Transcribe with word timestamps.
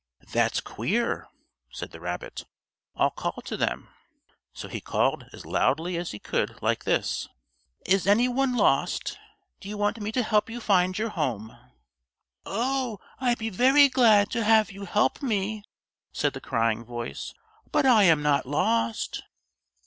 "That's 0.33 0.61
queer," 0.61 1.27
said 1.69 1.91
the 1.91 1.99
rabbit, 1.99 2.45
"I'll 2.95 3.11
call 3.11 3.39
to 3.45 3.55
them." 3.55 3.89
So 4.51 4.67
he 4.67 4.81
called 4.81 5.27
as 5.31 5.45
loudly 5.45 5.95
as 5.95 6.09
he 6.09 6.17
could 6.17 6.59
like 6.59 6.85
this: 6.85 7.27
"Is 7.85 8.07
any 8.07 8.27
one 8.27 8.57
lost? 8.57 9.19
Do 9.59 9.69
you 9.69 9.77
want 9.77 10.01
me 10.01 10.11
to 10.13 10.23
help 10.23 10.49
you 10.49 10.59
find 10.59 10.97
your 10.97 11.09
home?" 11.09 11.55
"Oh, 12.47 12.97
I'd 13.19 13.37
be 13.37 13.51
very 13.51 13.89
glad 13.89 14.31
to 14.31 14.43
have 14.43 14.71
you 14.71 14.85
help 14.85 15.21
me," 15.21 15.63
said 16.11 16.33
the 16.33 16.41
crying 16.41 16.83
voice, 16.83 17.35
"but 17.71 17.85
I 17.85 18.01
am 18.05 18.23
not 18.23 18.47
lost." 18.47 19.21